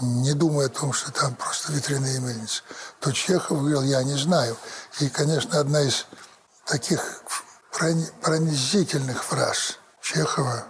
[0.01, 2.63] не думая о том, что там просто ветряные мельницы.
[2.99, 4.57] То Чехов говорил, я не знаю.
[4.99, 6.05] И, конечно, одна из
[6.65, 7.23] таких
[8.21, 10.65] пронизительных фраз Чехова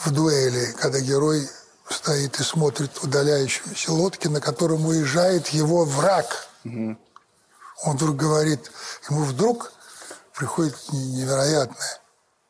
[0.00, 1.48] в дуэли, когда герой
[1.90, 6.48] стоит и смотрит удаляющуюся лодки, на котором уезжает его враг.
[6.64, 6.98] Угу.
[7.84, 8.70] Он вдруг говорит,
[9.08, 9.72] ему вдруг
[10.34, 12.00] приходит невероятное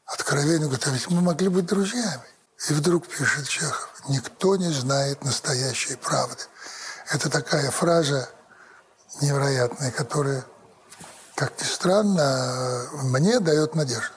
[0.07, 2.23] откровение, говорит, а ведь мы могли быть друзьями.
[2.67, 6.43] И вдруг пишет Чехов, никто не знает настоящей правды.
[7.11, 8.29] Это такая фраза
[9.21, 10.45] невероятная, которая,
[11.37, 14.13] как ни странно, мне дает надежду.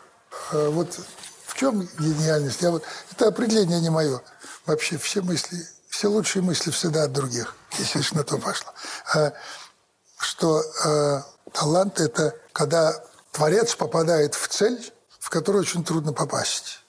[0.51, 0.99] А вот
[1.45, 2.62] в чем гениальность?
[2.62, 4.21] Я вот, это определение не мое.
[4.65, 8.73] Вообще все мысли, все лучшие мысли всегда от других, если уж на то пошло.
[9.13, 9.34] А,
[10.17, 12.93] что а, талант– это когда
[13.32, 16.81] творец попадает в цель, в которую очень трудно попасть.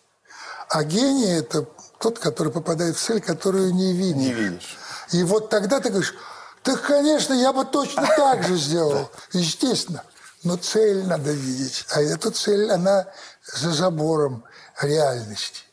[0.72, 1.66] А гений– это
[1.98, 4.16] тот, который попадает в цель, которую не видишь.
[4.16, 4.78] Не видишь.
[5.12, 6.14] И вот тогда ты говоришь,
[6.62, 9.10] так, конечно, я бы точно так же сделал.
[9.34, 10.02] Естественно.
[10.44, 11.84] Но цель надо видеть.
[11.90, 13.06] А эту цель, она
[13.44, 14.44] за забором
[14.80, 15.64] реальности.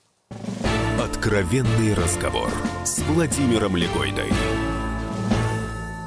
[1.02, 2.52] Откровенный разговор
[2.84, 4.34] с Владимиром Легойдой.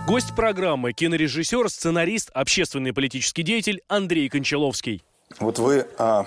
[0.06, 5.02] Гость программы– кинорежиссер, сценарист, общественный политический деятель Андрей Кончаловский.
[5.40, 6.26] Вот вы а,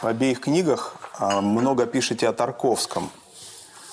[0.00, 3.10] в обеих книгах много пишете о Тарковском.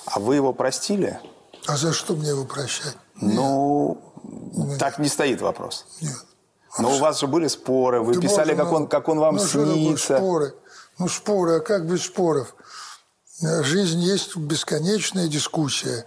[0.06, 1.20] А вы его простили?
[1.66, 2.96] А за что мне его прощать?
[3.16, 4.78] Ну, Нет.
[4.78, 5.86] так не стоит вопрос.
[6.00, 6.16] Нет.
[6.78, 10.16] Но у вас же были споры, вы писали, как он, как он вам ну, снится.
[10.16, 10.54] споры?
[10.98, 12.54] Ну, споры, а как без споров?
[13.40, 16.06] Жизнь есть бесконечная дискуссия.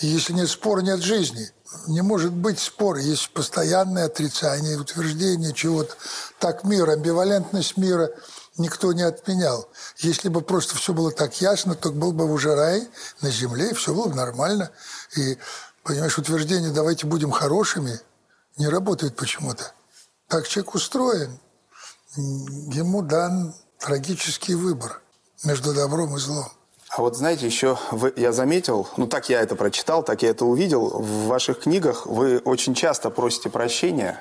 [0.00, 1.50] И если нет спора, нет жизни.
[1.88, 3.00] Не может быть спора.
[3.00, 5.94] Есть постоянное отрицание, утверждение чего-то.
[6.38, 8.10] Так мир, амбивалентность мира–
[8.60, 9.68] никто не отменял.
[9.98, 12.88] Если бы просто все было так ясно, то был бы уже рай
[13.20, 14.70] на земле, и все было бы нормально.
[15.16, 15.36] И,
[15.82, 18.00] понимаешь, утверждение «давайте будем хорошими»
[18.56, 19.72] не работает почему-то.
[20.28, 21.38] Так человек устроен.
[22.16, 25.00] Ему дан трагический выбор
[25.44, 26.48] между добром и злом.
[26.90, 30.44] А вот знаете, еще вы, я заметил, ну так я это прочитал, так я это
[30.44, 34.20] увидел, в ваших книгах вы очень часто просите прощения,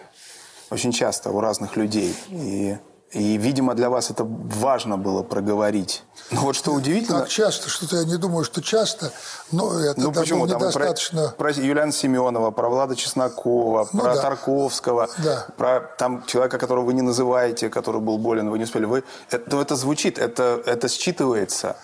[0.70, 2.16] очень часто у разных людей.
[2.30, 2.78] И
[3.12, 6.04] и, видимо, для вас это важно было проговорить.
[6.30, 7.22] Но вот что удивительно...
[7.22, 9.12] Так часто, что-то я не думаю, что часто,
[9.52, 10.48] но это ну, почему?
[10.48, 11.34] Там недостаточно...
[11.36, 14.22] Про, про Юлиана Семенова, про Влада Чеснокова, ну, про да.
[14.22, 15.48] Тарковского, да.
[15.58, 18.86] про там человека, которого вы не называете, который был болен, вы не успели.
[18.86, 21.78] Вы, это, это звучит, это, это считывается.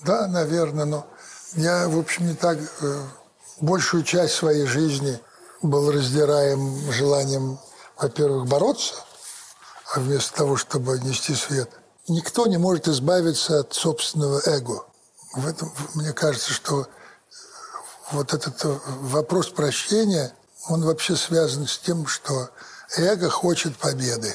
[0.00, 1.06] Да, наверное, но
[1.54, 2.58] я, в общем, не так...
[2.80, 3.02] Э,
[3.60, 5.20] большую часть своей жизни
[5.62, 7.60] был раздираем желанием,
[7.96, 8.94] во-первых, бороться–
[9.94, 11.70] а вместо того, чтобы нести свет.
[12.08, 14.84] Никто не может избавиться от собственного эго.
[15.34, 16.86] В этом, мне кажется, что
[18.10, 18.56] вот этот
[19.00, 20.34] вопрос прощения,
[20.68, 22.50] он вообще связан с тем, что
[22.96, 24.34] эго хочет победы.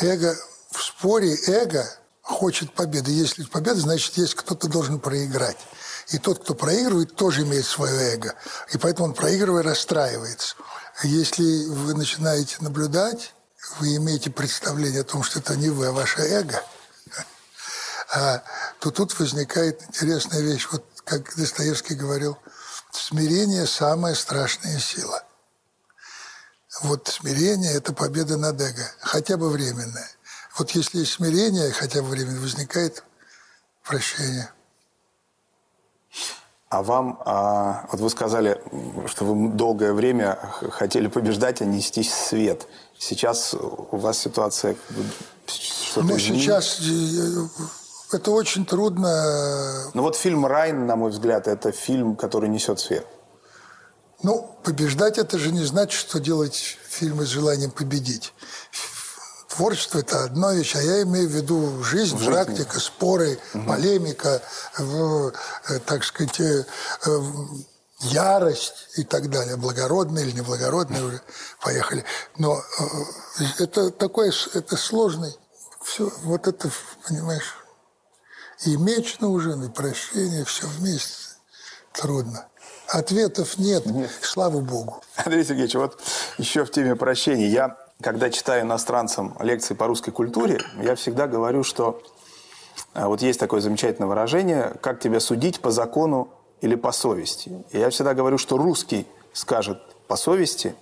[0.00, 0.36] Эго
[0.70, 1.86] в споре эго
[2.20, 3.12] хочет победы.
[3.12, 5.58] Если победа, значит, есть кто-то должен проиграть.
[6.08, 8.34] И тот, кто проигрывает, тоже имеет свое эго.
[8.72, 10.56] И поэтому он, проигрывая, расстраивается.
[11.02, 13.32] Если вы начинаете наблюдать
[13.78, 16.62] вы имеете представление о том, что это не вы, а ваше эго,
[18.14, 18.42] а,
[18.78, 20.68] то тут возникает интересная вещь.
[20.70, 22.38] Вот как Достоевский говорил,
[22.92, 25.22] смирение– самая страшная сила.
[26.82, 30.08] Вот смирение– это победа над эго, хотя бы временная.
[30.56, 33.02] Вот если есть смирение, хотя бы временно, возникает
[33.82, 34.50] прощение.
[36.68, 38.60] А вам, а, вот вы сказали,
[39.06, 40.36] что вы долгое время
[40.70, 42.68] хотели побеждать, а нестись свет–
[43.06, 44.76] Сейчас у вас ситуация
[45.46, 49.90] что-то Ну, сейчас э, это очень трудно.
[49.92, 53.06] Ну, вот фильм «Райн», на мой взгляд, это фильм, который несет свет.
[54.22, 58.32] Ну, побеждать это же не значит, что делать фильмы с желанием победить.
[59.48, 62.86] Творчество– это одна вещь, а я имею в виду жизнь, в практика, жизни.
[62.86, 63.66] споры, угу.
[63.66, 64.40] полемика,
[64.78, 65.30] э,
[65.84, 66.64] так сказать, э,
[68.00, 71.20] ярость и так далее, благородные или неблагородные уже
[71.60, 72.04] поехали.
[72.38, 75.34] Но э, это такой, это сложный,
[75.82, 76.70] все, вот это,
[77.06, 77.54] понимаешь,
[78.64, 81.34] и меч нужен, и прощение, все вместе
[81.92, 82.48] трудно.
[82.88, 84.10] Ответов нет, нет.
[84.20, 85.02] слава богу.
[85.16, 86.00] Андрей Сергеевич, вот
[86.38, 87.48] еще в теме прощения.
[87.48, 92.02] Я, когда читаю иностранцам лекции по русской культуре, я всегда говорю, что
[92.92, 96.28] э, вот есть такое замечательное выражение, как тебя судить по закону
[96.64, 97.50] или по совести.
[97.72, 100.74] Я всегда говорю, что русский скажет по совести,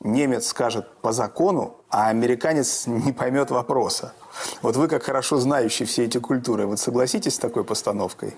[0.00, 4.14] немец скажет по закону, а американец не поймет вопроса.
[4.62, 8.34] Вот вы, как хорошо знающий все эти культуры, вот согласитесь с такой постановкой?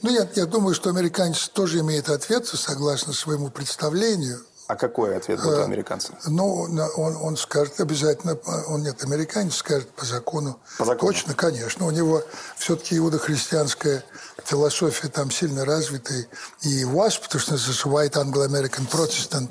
[0.00, 4.38] Ну, я, я думаю, что американец тоже имеет ответ, согласно своему представлению.
[4.72, 6.14] А какой ответ будет у американца?
[6.24, 6.62] Ну,
[6.96, 10.58] он, он скажет обязательно, он нет, американец скажет по закону.
[10.78, 11.12] По закону?
[11.12, 11.84] Точно, конечно.
[11.84, 12.22] У него
[12.56, 14.02] все-таки иудохристианская
[14.42, 16.14] философия там сильно развита.
[16.62, 19.50] И ВАСП, то, что называется White Anglo-American Protestant,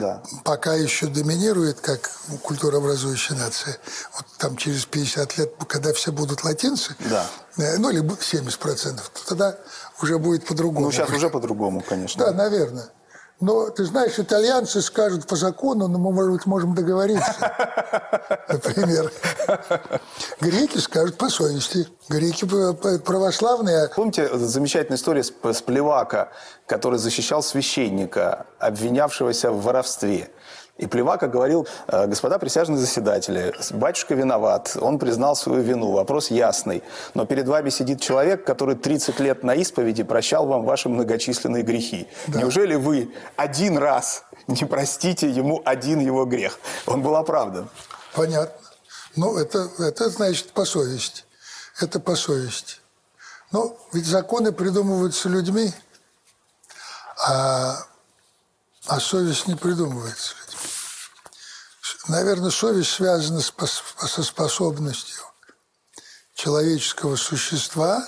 [0.00, 0.22] Да.
[0.42, 2.10] пока еще доминирует как
[2.42, 3.76] культурообразующая нация.
[4.16, 7.26] Вот там через 50 лет, когда все будут латинцы, Да.
[7.58, 9.58] э, ну, или 70%, то тогда
[10.00, 10.86] уже будет по-другому.
[10.86, 12.24] Ну, сейчас уже по-другому, конечно.
[12.24, 12.88] Да, наверное.
[13.42, 17.34] Но, ты знаешь, итальянцы скажут по закону, но мы, может быть, можем договориться.
[18.48, 19.12] Например.
[20.40, 21.88] Греки скажут по совести.
[22.08, 23.88] Греки православные.
[23.96, 26.30] Помните замечательная история с, с Плевака,
[26.66, 30.30] который защищал священника, обвинявшегося в воровстве?
[30.78, 36.82] И Плевака говорил, «Э, господа присяжные заседатели, батюшка виноват, он признал свою вину, вопрос ясный.
[37.14, 42.08] Но перед вами сидит человек, который 30 лет на исповеди прощал вам ваши многочисленные грехи.
[42.26, 46.58] Неужели вы один раз не простите ему один его грех?
[46.86, 47.68] Он был оправдан.
[48.14, 48.56] Понятно.
[49.14, 51.24] Ну, это, это значит по совести.
[51.80, 52.76] Это по совести.
[53.50, 55.72] Но ведь законы придумываются людьми,
[57.26, 57.76] а,
[58.86, 60.51] а совесть не придумывается людьми.
[62.08, 65.22] Наверное, совесть связана со способностью
[66.34, 68.04] человеческого существа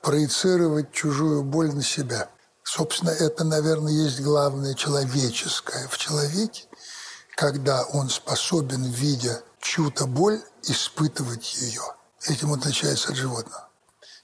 [0.00, 2.28] проецировать чужую боль на себя.
[2.62, 6.64] Собственно, это, наверное, есть главное человеческое в человеке,
[7.34, 11.82] когда он способен, видя чью-то боль, испытывать ее.
[12.26, 13.68] Этим он отличается от животного.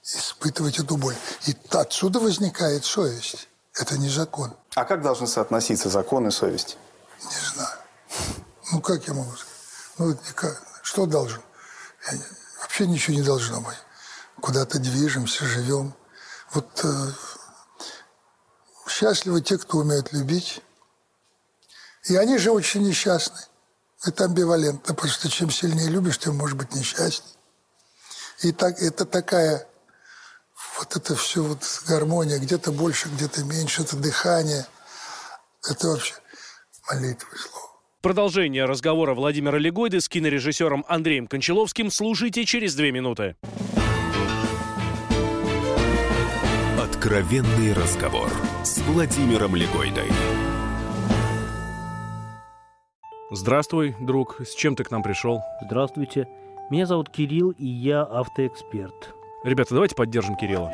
[0.03, 1.15] Испытывать эту боль.
[1.45, 3.47] И отсюда возникает совесть.
[3.73, 4.53] Это не закон.
[4.75, 6.77] А как должны соотноситься закон и совесть?
[7.23, 7.77] Не знаю.
[8.71, 9.51] Ну, как я могу сказать?
[9.97, 10.17] Ну,
[10.81, 11.41] что должен?
[12.11, 12.17] Я
[12.61, 13.77] вообще ничего не должно быть.
[14.39, 15.93] Куда-то движемся, живем.
[16.53, 17.11] Вот э,
[18.87, 20.61] счастливы те, кто умеет любить.
[22.05, 23.39] И они же очень несчастны.
[24.03, 27.37] Это амбивалентно, потому что чем сильнее любишь, тем может быть несчастней.
[28.39, 29.67] И так, это такая,
[30.79, 34.65] вот это все вот гармония, где-то больше, где-то меньше, это дыхание.
[35.69, 36.15] Это вообще
[36.89, 37.60] молитва слово.
[38.01, 43.35] Продолжение разговора Владимира Легойды с кинорежиссером Андреем Кончаловским слушайте через две минуты.
[46.79, 48.27] Откровенный разговор
[48.63, 50.07] с Владимиром Легойдой.
[53.29, 54.41] Здравствуй, друг.
[54.41, 55.41] С чем ты к нам пришел?
[55.61, 56.27] Здравствуйте.
[56.71, 59.13] Меня зовут Кирилл, и я автоэксперт.
[59.43, 60.73] Ребята, давайте поддержим Кирилла.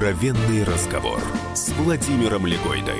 [0.00, 1.20] Откровенный разговор
[1.54, 2.96] с Владимиром Легойдой.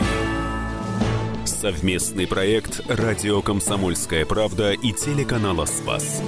[1.46, 6.20] Совместный проект «Радио Комсомольская правда» и телеканала «Спас».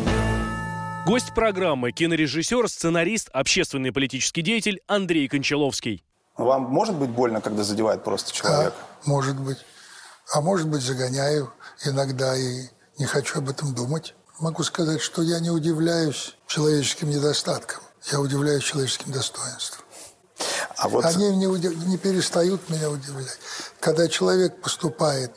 [1.05, 6.07] Гость программы– кинорежиссер, сценарист, общественный и политический деятель Андрей Кончаловский.
[6.39, 8.73] Вам может быть больно, когда задевает просто человек?
[8.73, 9.59] А, может быть.
[10.33, 11.53] А может быть, загоняю
[11.85, 12.63] иногда и
[12.99, 14.15] не хочу об этом думать.
[14.41, 17.83] Могу сказать, что я не удивляюсь человеческим недостаткам.
[18.11, 19.82] Я удивляюсь человеческим достоинствам.
[20.83, 23.39] А вот Они не, уди- не перестают меня удивлять.
[23.79, 25.31] Когда человек поступает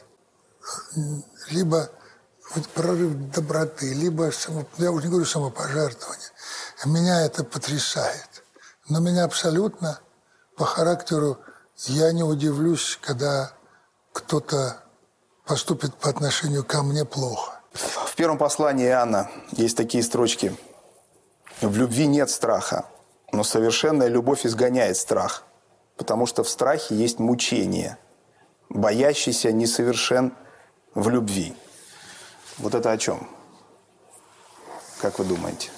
[0.95, 1.89] м, либо
[2.55, 6.29] вот прорыв доброты, либо, само- я уже не говорю самопожертвование,
[6.85, 8.43] меня это потрясает.
[8.89, 9.99] Но меня абсолютно
[10.57, 11.37] по характеру
[11.85, 13.51] я не удивлюсь, когда
[14.13, 14.81] кто-то
[15.45, 17.59] поступит по отношению ко мне плохо.
[17.73, 20.57] в первом послании Иоанна есть такие строчки.
[21.61, 22.85] В любви нет страха,
[23.31, 25.43] но совершенная любовь изгоняет страх,
[25.97, 27.97] потому что в страхе есть мучение.
[28.69, 30.35] Боящийся несовершен
[30.93, 31.55] в любви.
[32.57, 33.29] Вот это о чем?
[35.01, 35.69] Как вы думаете?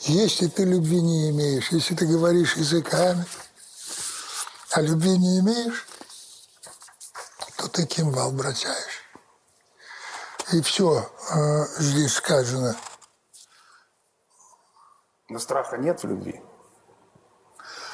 [0.00, 3.24] Если ты любви не имеешь, если ты говоришь языками,
[4.72, 5.86] а любви не имеешь,
[7.56, 9.02] то ты кимвал бросаешь.
[10.52, 11.10] И все
[11.78, 12.76] здесь сказано.
[15.28, 16.40] Но страха нет в любви.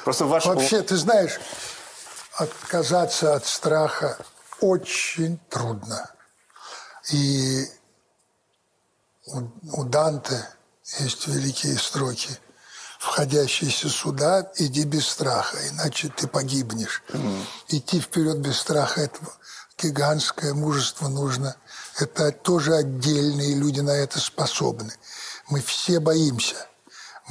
[0.03, 0.55] Просто в вашем...
[0.55, 1.39] Вообще, ты знаешь,
[2.35, 4.17] отказаться от страха
[4.59, 6.09] очень трудно.
[7.11, 7.65] И
[9.27, 9.41] у,
[9.73, 10.47] у Данте
[10.99, 12.37] есть великие строки.
[12.99, 17.01] Входящиеся сюда, иди без страха, иначе ты погибнешь.
[17.09, 17.43] Mm.
[17.69, 19.19] Идти вперед без страха– это
[19.81, 21.55] гигантское мужество нужно.
[21.97, 24.93] Это тоже отдельные люди на это способны.
[25.49, 26.67] Мы все боимся.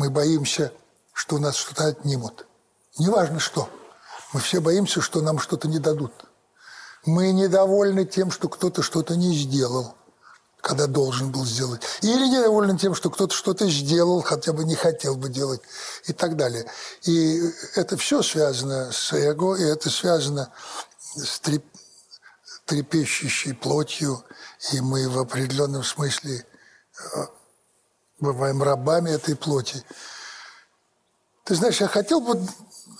[0.00, 0.72] Мы боимся,
[1.12, 2.46] что у нас что-то отнимут.
[2.98, 3.68] Неважно что.
[4.32, 6.14] Мы все боимся, что нам что-то не дадут.
[7.04, 9.94] Мы недовольны тем, что кто-то что-то не сделал
[10.62, 11.80] когда должен был сделать.
[12.02, 15.62] Или недоволен тем, что кто-то что-то сделал, хотя бы не хотел бы делать,
[16.04, 16.66] и так далее.
[17.04, 17.40] И
[17.76, 20.52] это все связано с эго, и это связано
[21.16, 21.64] с треп...
[22.66, 24.22] трепещущей плотью,
[24.72, 26.44] и мы в определенном смысле
[27.14, 27.26] э,
[28.20, 29.82] бываем рабами этой плоти.
[31.44, 32.40] Ты знаешь, я хотел бы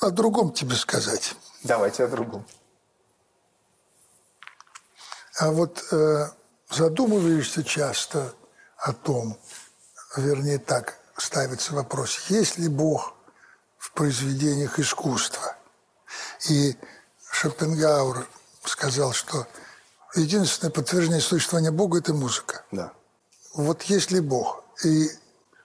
[0.00, 1.34] о другом тебе сказать.
[1.62, 2.44] Давайте о другом.
[5.38, 6.26] А вот э,
[6.70, 8.34] задумываешься часто
[8.76, 9.38] о том,
[10.16, 13.14] вернее так, ставится вопрос, есть ли Бог
[13.78, 15.56] в произведениях искусства?
[16.48, 16.76] И
[17.30, 18.26] Шопенгауэр
[18.64, 19.46] сказал, что
[20.14, 22.64] единственное подтверждение существования Бога– это музыка.
[22.72, 22.92] Да.
[23.54, 24.64] Вот есть ли Бог?
[24.84, 25.10] И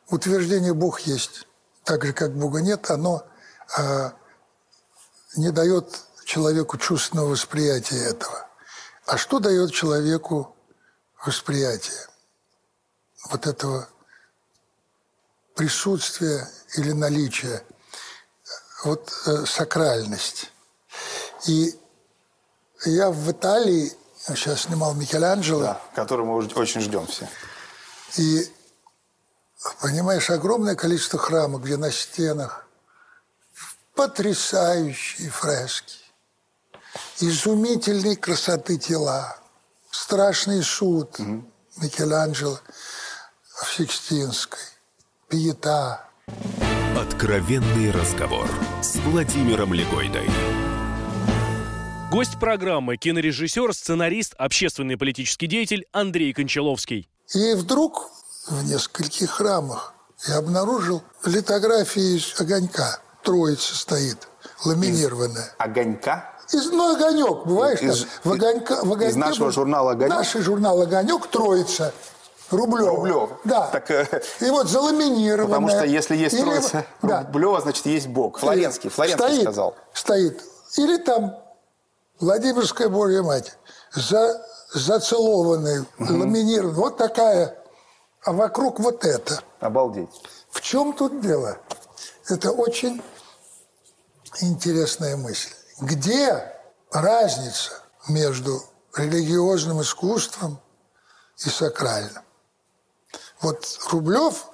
[0.09, 1.47] утверждение Бог есть,
[1.83, 3.25] так же, как Бога нет, оно
[3.77, 4.13] а,
[5.35, 8.47] не дает человеку чувственного восприятия этого.
[9.05, 10.55] А что дает человеку
[11.25, 12.07] восприятие
[13.29, 13.87] вот этого
[15.55, 17.63] присутствия или наличия,
[18.83, 20.51] вот э, сакральность.
[21.47, 21.73] И
[22.85, 23.91] я в Италии
[24.27, 25.61] сейчас снимал Микеланджело.
[25.61, 27.27] Да, который мы очень ждем все.
[28.17, 28.47] И,
[29.81, 32.67] понимаешь, огромное количество храмов, где на стенах
[33.93, 35.97] потрясающие фрески,
[37.19, 39.37] изумительной красоты тела,
[39.95, 41.45] Страшный суд угу.
[41.81, 42.59] Микеланджело
[43.63, 44.59] в Сикстинской,
[45.29, 46.09] Пиета.
[46.97, 48.45] Откровенный разговор
[48.81, 50.27] с Владимиром Легойдой.
[52.11, 57.09] Гость программы– кинорежиссер, сценарист, общественный политический деятель Андрей Кончаловский.
[57.33, 58.11] И вдруг
[58.47, 59.93] в нескольких храмах
[60.27, 62.99] я обнаружил литографии из огонька.
[63.23, 64.27] Троица стоит,
[64.63, 65.45] ламинированная.
[65.45, 66.31] Из огонька?
[66.51, 68.09] Из, ну, «Огонек», бываешь из, там?
[68.23, 70.15] В, огонька, в огоньке из нашего был, журнала «Огонек»?
[70.15, 71.91] Наш журнал «Огонек» троица.
[72.51, 72.95] Рублева.
[72.95, 73.29] Рублев.
[73.43, 73.67] Да.
[73.71, 75.47] Так, э, и вот заламинированная.
[75.47, 77.23] Потому что если есть Или, троица да.
[77.23, 78.37] Рублева, значит, есть Бог.
[78.37, 78.91] Флоренский.
[78.91, 79.75] Флоренский стоит, сказал.
[79.93, 80.43] Стоит.
[80.77, 81.35] Или там
[82.19, 83.57] Владимирская Божья Мать.
[83.95, 86.13] За, зацелованный, угу.
[86.19, 86.75] ламинированный.
[86.75, 87.57] Вот такая.
[88.25, 89.43] А вокруг вот это.
[89.59, 90.09] Обалдеть.
[90.49, 91.59] В чем тут дело?
[92.27, 93.01] Это очень
[94.41, 95.51] интересная мысль.
[95.79, 96.51] Где
[96.91, 98.63] разница между
[98.95, 100.59] религиозным искусством
[101.37, 102.23] и сакральным?
[103.41, 104.47] Вот Рублев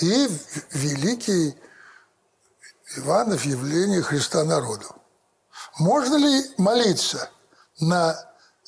[0.00, 0.28] и
[0.72, 1.56] великий
[2.96, 4.96] Иванов явление Христа народу.
[5.78, 7.30] Можно ли молиться
[7.78, 8.16] на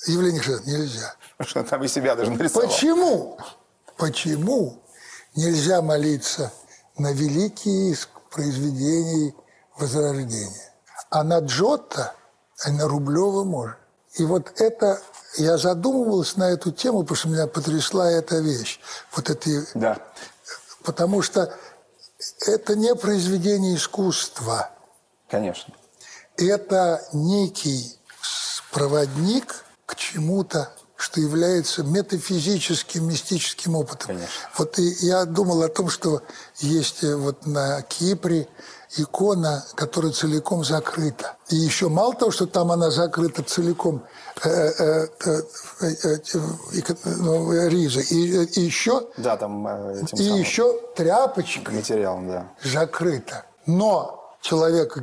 [0.07, 0.63] явление Христа?
[0.65, 1.15] Нельзя.
[1.41, 2.69] Что там и себя даже нарисовал.
[2.69, 3.39] Почему?
[3.97, 4.83] Почему
[5.37, 6.53] нельзя молиться
[6.99, 7.97] на великие
[8.31, 9.35] произведения
[9.77, 10.73] Возрождения?
[11.11, 12.15] А на Джотто,
[12.65, 13.77] а на Рублева можно.
[14.15, 15.01] И вот это,
[15.37, 18.81] я задумывался на эту тему, потому что меня потрясла эта вещь.
[19.15, 19.99] Вот эти, да.
[20.85, 21.53] Потому что
[22.47, 24.71] это не произведение искусства.
[25.29, 25.75] Конечно.
[26.37, 27.99] Это некий
[28.73, 30.73] проводник к чему-то,
[31.05, 34.07] что является метафизическим, мистическим опытом.
[34.07, 34.35] Конечно.
[34.57, 36.23] Вот и я думал о том, что
[36.61, 38.49] есть вот на Кипре
[38.97, 41.37] икона, которая целиком закрыта.
[41.51, 44.03] И еще мало того, что там она закрыта целиком,
[44.43, 45.07] э, э,
[45.83, 46.17] э,
[47.05, 49.69] ну, риза, и, и еще, да, там,
[50.15, 52.49] и еще тряпочка материалом, да.
[52.63, 53.45] закрыта.
[53.67, 54.97] Но человек,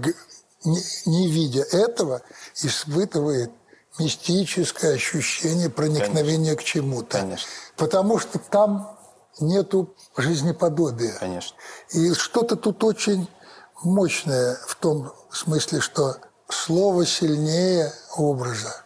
[0.64, 2.24] не, не видя этого,
[2.56, 3.52] испытывает
[4.02, 6.56] мистическое ощущение проникновения Конечно.
[6.56, 7.20] к чему-то.
[7.20, 7.47] Конечно.
[7.78, 8.97] Потому что там
[9.39, 11.14] нету жизнеподобия.
[11.20, 11.56] Конечно.
[11.91, 13.30] И что-то тут очень
[13.84, 16.18] мощное в том смысле, что
[16.49, 18.84] слово сильнее образа.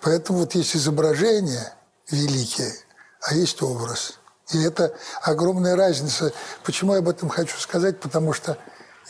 [0.00, 1.72] Поэтому вот есть изображение
[2.10, 2.72] великие,
[3.22, 4.18] а есть образ.
[4.52, 6.32] И это огромная разница.
[6.64, 8.00] Почему я об этом хочу сказать?
[8.00, 8.58] Потому что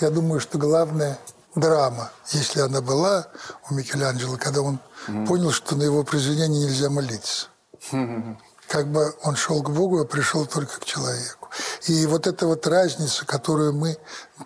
[0.01, 1.19] я думаю, что главная
[1.55, 3.29] драма, если она была
[3.69, 5.27] у Микеланджело, когда он mm-hmm.
[5.27, 7.49] понял, что на его произведение нельзя молиться.
[7.93, 8.37] Mm-hmm.
[8.69, 11.43] Как бы он шел к Богу, а пришел только к человеку.
[11.87, 13.97] И вот эта вот разница, которую мы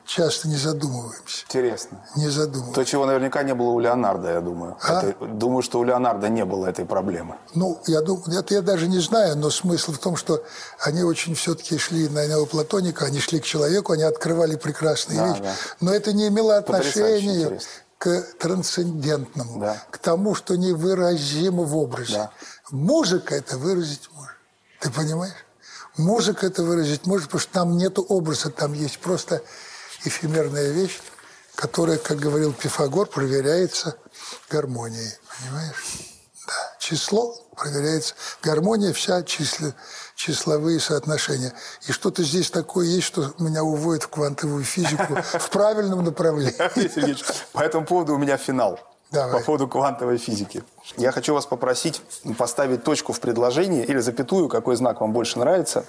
[0.04, 1.44] часто не задумываемся.
[1.48, 2.04] Интересно.
[2.16, 2.74] Не задумываемся.
[2.74, 4.76] То, чего наверняка не было у Леонардо, я думаю.
[4.82, 5.02] А?
[5.02, 7.36] Это- думаю, что у Леонардо не было этой проблемы.
[7.54, 10.42] Ну, я думаю, это я даже не знаю, но смысл в том, что
[10.80, 15.42] они очень все-таки шли на неоплатоника, они шли к человеку, они открывали прекрасные Да, вещи.
[15.42, 15.54] да.
[15.80, 17.60] Но это не имело отношения.
[17.98, 19.82] К трансцендентному, Да.
[19.90, 22.14] к тому, что невыразимо в образе.
[22.14, 22.30] Да.
[22.70, 24.36] Музыка это выразить может.
[24.80, 25.34] Ты понимаешь?
[25.96, 29.42] Музыка это выразить может, потому что там нету образа, там есть просто
[30.04, 31.00] эфемерная вещь,
[31.54, 33.96] которая, как говорил Пифагор, проверяется
[34.50, 35.12] гармонией.
[35.40, 35.84] Понимаешь?
[36.46, 36.76] Да.
[36.78, 38.14] Число проверяется.
[38.42, 39.74] Гармония вся числа,
[40.16, 41.52] числовые соотношения.
[41.86, 46.54] И что-то здесь такое есть, что меня уводит в квантовую физику в правильном направлении.
[46.74, 48.80] Сергеевич, по этому поводу у меня финал.
[49.12, 49.38] Давай.
[49.38, 50.64] По поводу квантовой физики.
[50.96, 52.02] Я хочу вас попросить
[52.36, 55.84] поставить точку в предложении или запятую, какой знак вам больше нравится.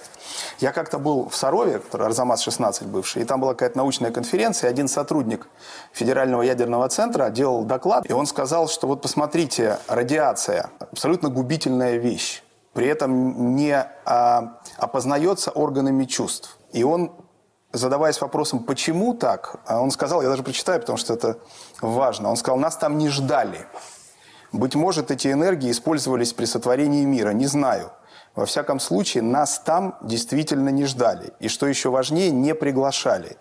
[0.60, 4.70] Я как-то был в Сарове, который Арзамас-16 бывший, и там была какая-то научная конференция, и
[4.70, 5.48] один сотрудник
[5.92, 12.44] Федерального ядерного центра делал доклад, и он сказал, что вот посмотрите, радиация– абсолютно губительная вещь.
[12.78, 13.74] При этом не
[14.04, 16.58] а, опознается органами чувств.
[16.70, 17.10] И он
[17.72, 21.40] задаваясь вопросом, почему так, а он сказал, я даже прочитаю, потому что это
[21.80, 23.66] важно, он сказал, нас там не ждали.
[24.52, 27.90] Быть может, эти энергии использовались при сотворении мира, не знаю.
[28.36, 31.32] Во всяком случае, нас там действительно не ждали.
[31.40, 33.38] И что еще важнее, не приглашали.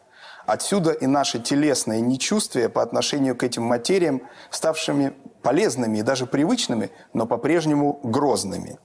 [0.47, 5.13] Отсюда и наше телесное нечувствие по отношению к этим материям, ставшими
[5.43, 8.79] полезными и даже привычными, но по-прежнему грозными.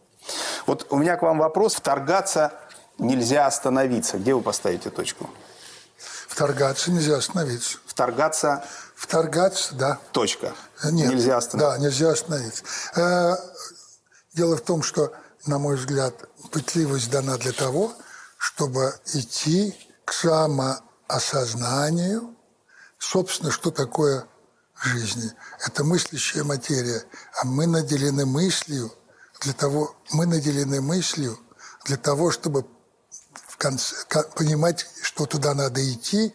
[0.67, 1.75] Вот у меня к вам вопрос.
[1.75, 2.53] Вторгаться
[2.99, 4.19] нельзя остановиться.
[4.19, 5.29] Где вы поставите точку?
[6.29, 7.79] Вторгаться нельзя остановиться.
[7.87, 8.65] Вторгаться
[9.03, 9.99] Вторгаться, да.
[10.13, 10.55] точка.
[10.85, 11.11] Нет.
[11.11, 11.77] Нельзя остановиться.
[11.77, 12.63] Да, нельзя остановиться.
[12.95, 13.35] Э,
[14.35, 15.13] Дело в том, что,
[15.45, 16.15] на мой взгляд,
[16.53, 17.93] пытливость дана для того,
[18.39, 22.35] чтобы идти к самоосознанию,
[22.99, 24.25] собственно, что такое
[24.83, 25.33] жизнь.
[25.67, 27.05] Это мыслящая материя.
[27.41, 28.91] А мы наделены мыслью
[29.43, 31.39] для того, мы наделены мыслью
[31.85, 32.65] для того, чтобы
[33.49, 33.95] в конце,
[34.37, 36.33] понимать, что туда надо идти,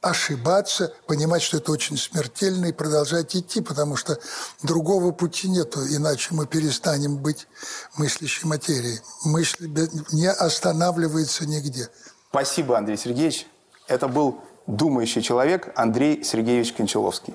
[0.00, 4.18] ошибаться, понимать, что это очень смертельно и продолжать идти, потому что
[4.62, 7.46] другого пути нету, иначе мы перестанем быть
[7.96, 9.00] мыслящей материей.
[9.24, 9.68] Мысль
[10.12, 11.88] не останавливается нигде.
[12.30, 13.46] Спасибо, Андрей Сергеевич.
[13.88, 17.34] Это был думающий человек Андрей Сергеевич Кончаловский.